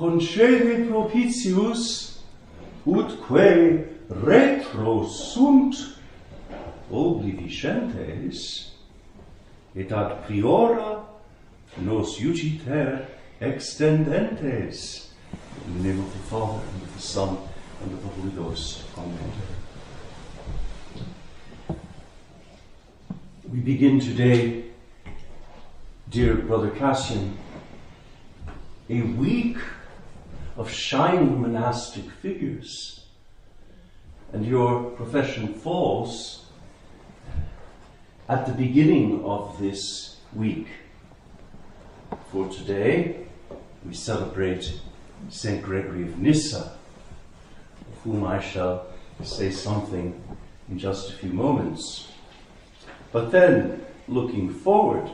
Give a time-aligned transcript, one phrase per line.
[0.00, 2.22] concede propitius
[2.86, 5.76] utque retro sunt
[6.90, 8.72] obliviscentes
[9.76, 11.04] et ad priora
[11.76, 13.04] nos iugiter
[13.40, 15.10] extendentes
[15.66, 17.36] in the name of the Father and of the Son
[17.82, 18.84] and of the Holy Ghost.
[18.96, 19.32] Amen.
[23.52, 24.64] We begin today,
[26.08, 27.36] dear Brother Cassian,
[28.88, 29.58] a week
[30.56, 33.04] of shining monastic figures.
[34.32, 36.44] And your profession falls
[38.28, 40.68] at the beginning of this week.
[42.30, 43.26] For today,
[43.84, 44.80] we celebrate
[45.28, 45.62] St.
[45.62, 46.76] Gregory of Nyssa,
[47.92, 48.86] of whom I shall
[49.22, 50.20] say something
[50.70, 52.08] in just a few moments.
[53.12, 55.10] But then, looking forward,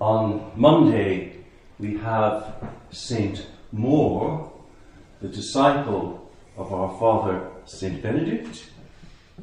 [0.00, 1.36] on Monday
[1.78, 2.54] we have
[2.90, 4.52] Saint Maur,
[5.20, 8.66] the disciple of our father Saint Benedict,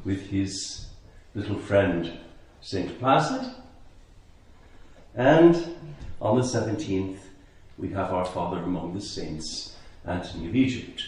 [0.03, 0.88] with his
[1.33, 2.20] little friend
[2.61, 3.52] Saint Placid.
[5.16, 5.75] And
[6.22, 7.20] on the 17th,
[7.78, 11.03] we have our father among the saints, Antony of Egypt.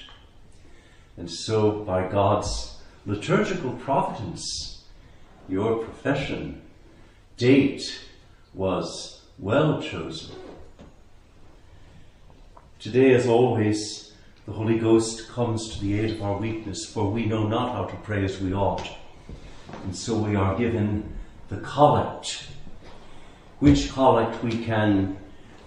[1.18, 4.84] And so, by God's liturgical providence,
[5.50, 6.62] your profession
[7.38, 8.00] date
[8.54, 10.36] was well chosen.
[12.80, 14.14] Today, as always,
[14.46, 17.84] the Holy Ghost comes to the aid of our weakness, for we know not how
[17.84, 18.88] to pray as we ought.
[19.84, 21.14] And so we are given
[21.50, 22.48] the collect,
[23.60, 25.18] which collect we can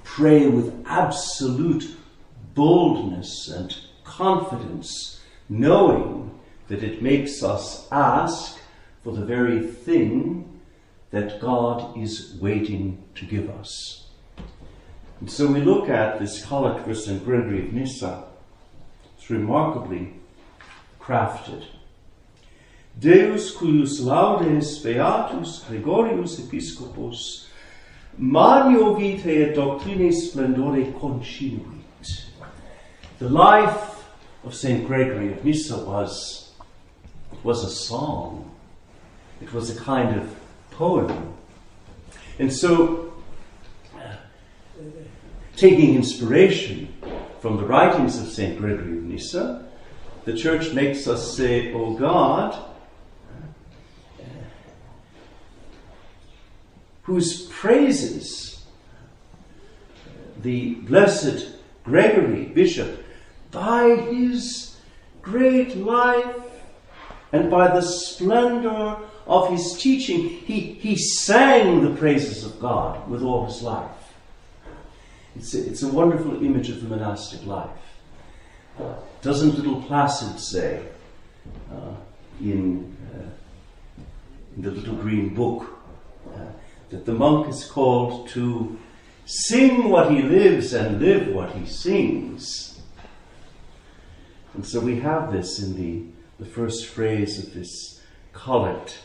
[0.04, 1.84] pray with absolute
[2.54, 8.58] boldness and confidence, knowing that it makes us ask
[9.04, 10.62] for the very thing
[11.10, 14.01] that God is waiting to give us.
[15.22, 17.24] And so we look at this collect for St.
[17.24, 18.24] Gregory of Nyssa.
[19.16, 20.14] It's remarkably
[21.00, 21.62] crafted.
[22.98, 27.46] Deus cuius laudes beatus Gregorius episcopus
[28.18, 32.24] manio vitae et splendore concinuit.
[33.20, 34.04] The life
[34.42, 34.84] of St.
[34.88, 36.50] Gregory of Nyssa was,
[37.44, 38.50] was a song
[39.40, 40.34] it was a kind of
[40.72, 41.32] poem.
[42.40, 43.12] And so,
[45.56, 46.92] taking inspiration
[47.40, 48.58] from the writings of St.
[48.58, 49.68] Gregory of Nyssa,
[50.24, 52.56] the church makes us say, O God,
[57.02, 58.64] whose praises
[60.42, 61.52] the blessed
[61.84, 63.04] Gregory, bishop,
[63.50, 64.76] by his
[65.20, 66.36] great life
[67.32, 68.96] and by the splendor
[69.26, 74.01] of his teaching, he, he sang the praises of God with all his life.
[75.36, 77.70] It's a, it's a wonderful image of the monastic life.
[78.78, 80.82] Uh, doesn't little Placid say
[81.70, 81.94] uh,
[82.40, 84.02] in, uh,
[84.56, 85.78] in the little green book
[86.34, 86.46] uh,
[86.90, 88.78] that the monk is called to
[89.24, 92.80] sing what he lives and live what he sings?
[94.54, 96.04] And so we have this in the,
[96.38, 98.98] the first phrase of this collect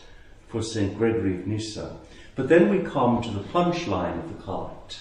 [0.48, 0.96] for St.
[0.96, 1.96] Gregory of Nyssa.
[2.34, 5.00] But then we come to the punchline of the collect,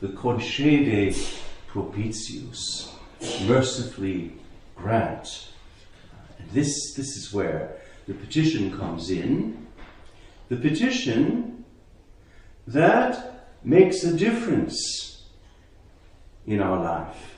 [0.00, 1.16] the concede
[1.68, 2.92] propitius,
[3.46, 4.32] mercifully
[4.74, 5.48] grant.
[6.38, 9.66] And this, this is where the petition comes in.
[10.48, 11.64] The petition
[12.66, 15.22] that makes a difference
[16.46, 17.36] in our life.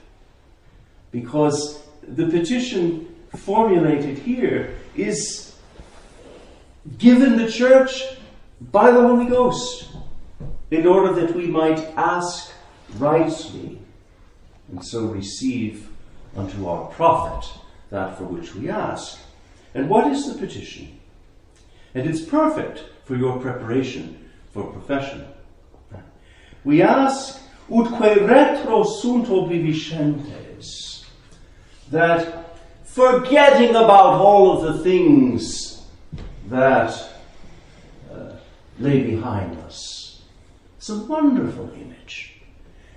[1.10, 5.56] Because the petition formulated here is
[6.98, 8.02] given the church
[8.60, 9.91] by the Holy Ghost
[10.72, 12.50] in order that we might ask
[12.96, 13.78] rightly
[14.70, 15.88] and so receive
[16.34, 17.46] unto our profit
[17.90, 19.18] that for which we ask.
[19.74, 20.98] And what is the petition?
[21.94, 25.26] And it's perfect for your preparation for profession.
[26.64, 31.04] We ask, utque retro sunt obliviscentes,
[31.90, 35.82] that forgetting about all of the things
[36.48, 37.10] that
[38.10, 38.36] uh,
[38.78, 40.01] lay behind us.
[40.82, 42.40] It's a wonderful image.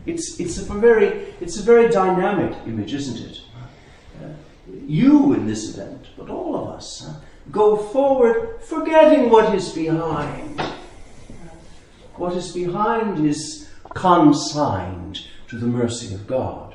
[0.08, 1.06] It's, it's, a very,
[1.40, 3.42] it's a very dynamic image, isn't it?
[4.20, 4.30] Uh,
[4.88, 7.08] you in this event, but all of us,
[7.52, 10.60] go forward forgetting what is behind.
[12.16, 16.74] What is behind is consigned to the mercy of God.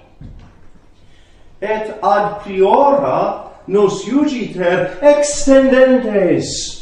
[1.60, 6.79] Et ad priora nos iugiter extendentes,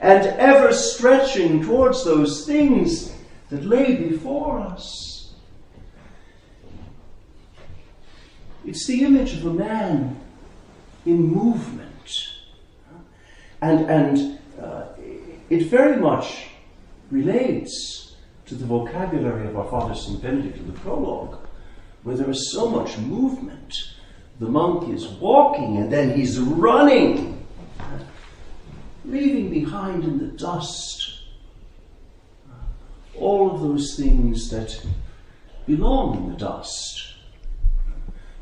[0.00, 3.12] and ever stretching towards those things
[3.50, 5.10] that lay before us.
[8.70, 10.16] it's the image of a man
[11.06, 11.88] in movement.
[13.60, 14.86] And, and uh,
[15.48, 16.46] it very much
[17.10, 18.14] relates
[18.46, 20.22] to the vocabulary of our Father St.
[20.22, 21.38] Benedict in the prologue,
[22.04, 23.74] where there is so much movement.
[24.38, 27.44] The monk is walking and then he's running,
[29.10, 31.20] leaving behind in the dust
[33.16, 34.84] all of those things that
[35.66, 37.14] belong in the dust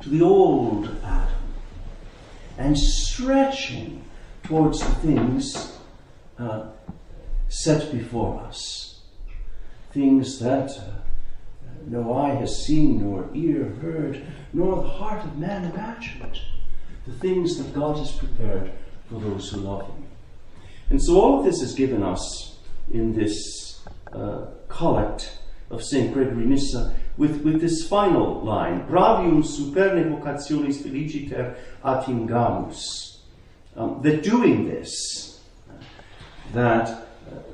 [0.01, 1.29] to the old Adam
[2.59, 4.05] and stretching
[4.43, 5.77] towards the things
[6.39, 6.67] uh,
[7.49, 9.01] set before us.
[9.93, 10.83] Things that uh,
[11.87, 16.41] no eye has seen, nor ear heard, nor the heart of man imagined.
[17.07, 18.71] The things that God has prepared
[19.09, 20.08] for those who love Him.
[20.91, 22.57] And so all of this is given us
[22.93, 23.81] in this
[24.13, 25.39] uh, collect
[25.71, 26.13] of St.
[26.15, 33.19] Gregory Nyssa with, with this final line Bravium superne vocationis feliciter atingamus.
[33.77, 35.41] Um, that doing this,
[36.53, 37.01] that uh,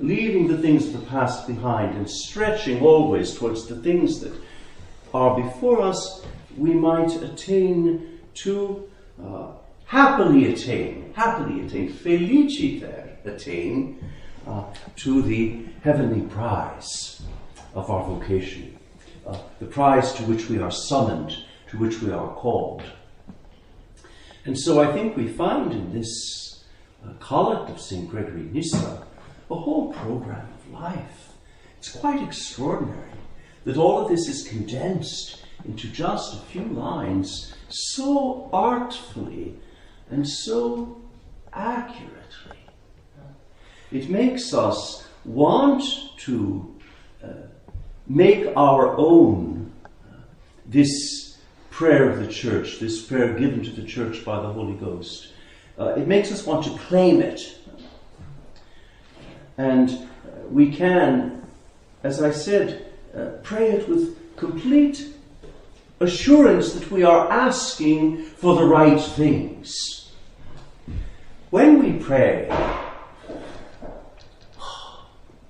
[0.01, 4.33] leaving the things of the past behind and stretching always towards the things that
[5.13, 6.25] are before us,
[6.57, 8.89] we might attain to
[9.23, 9.49] uh,
[9.87, 14.03] happily attain, happily attain, feliciter attain
[14.47, 14.65] uh,
[14.97, 17.23] to the heavenly prize
[17.75, 18.77] of our vocation,
[19.27, 21.37] uh, the prize to which we are summoned,
[21.71, 22.83] to which we are called.
[24.45, 26.65] And so I think we find in this
[27.05, 28.09] uh, collect of St.
[28.11, 29.07] Gregory Nyssa
[29.51, 31.33] a whole program of life.
[31.79, 33.11] It's quite extraordinary
[33.65, 39.57] that all of this is condensed into just a few lines so artfully
[40.11, 41.01] and so
[41.53, 42.64] accurately.
[43.95, 45.85] It makes us want
[46.19, 46.75] to
[47.23, 47.29] uh,
[48.09, 49.89] make our own uh,
[50.67, 51.39] this
[51.71, 55.29] prayer of the church, this prayer given to the church by the Holy Ghost.
[55.79, 57.57] Uh, it makes us want to claim it.
[59.59, 61.47] And uh, we can,
[62.03, 65.15] as I said, uh, pray it with complete
[66.01, 70.11] assurance that we are asking for the right things.
[71.51, 72.49] When we pray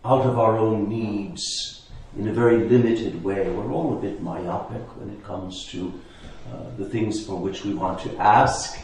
[0.05, 4.83] out of our own needs in a very limited way, we're all a bit myopic
[4.99, 5.99] when it comes to
[6.53, 8.79] uh, the things for which we want to ask.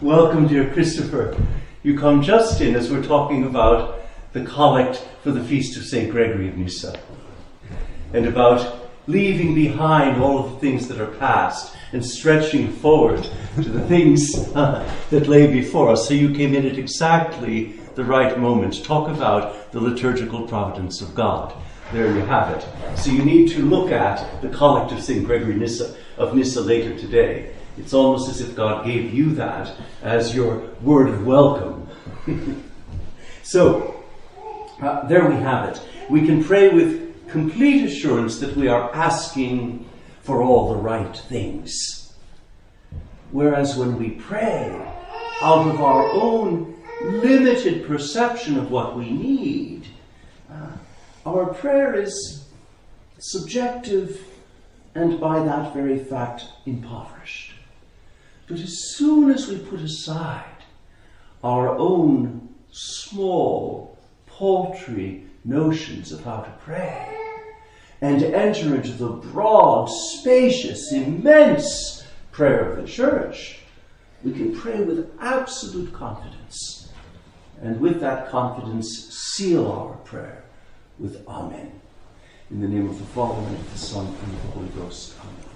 [0.00, 1.36] Welcome, dear Christopher.
[1.82, 4.00] You come just in as we're talking about
[4.32, 6.10] the collect for the feast of St.
[6.10, 6.98] Gregory of Nyssa
[8.14, 13.68] and about leaving behind all of the things that are past and stretching forward to
[13.68, 16.06] the things uh, that lay before us.
[16.06, 18.84] So you came in at exactly the right moment.
[18.84, 21.54] Talk about the liturgical providence of God.
[21.92, 22.98] There you have it.
[22.98, 25.24] So you need to look at the collect of St.
[25.26, 27.52] Gregory Nyssa, of Nyssa later today.
[27.76, 31.88] It's almost as if God gave you that as your word of welcome.
[33.42, 34.02] so,
[34.80, 35.82] uh, there we have it.
[36.10, 39.88] We can pray with complete assurance that we are asking
[40.20, 42.14] for all the right things.
[43.30, 44.70] Whereas when we pray
[45.40, 46.71] out of our own
[47.04, 49.86] limited perception of what we need,
[50.50, 50.70] uh,
[51.26, 52.46] our prayer is
[53.18, 54.20] subjective
[54.94, 57.52] and by that very fact impoverished.
[58.46, 60.44] But as soon as we put aside
[61.42, 63.96] our own small,
[64.26, 67.08] paltry notions of how to pray,
[68.00, 73.60] and enter into the broad, spacious, immense prayer of the church,
[74.24, 76.81] we can pray with absolute confidence.
[77.62, 80.42] And with that confidence, seal our prayer
[80.98, 81.80] with Amen.
[82.50, 85.14] In the name of the Father, and of the Son, and of the Holy Ghost.
[85.20, 85.51] Amen.